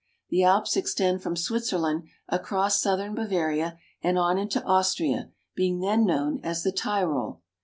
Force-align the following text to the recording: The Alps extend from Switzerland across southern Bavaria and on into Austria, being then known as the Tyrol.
The 0.29 0.41
Alps 0.43 0.75
extend 0.75 1.21
from 1.21 1.35
Switzerland 1.35 2.05
across 2.27 2.81
southern 2.81 3.13
Bavaria 3.13 3.77
and 4.01 4.17
on 4.17 4.39
into 4.39 4.59
Austria, 4.63 5.29
being 5.53 5.79
then 5.79 6.07
known 6.07 6.39
as 6.43 6.63
the 6.63 6.71
Tyrol. 6.71 7.39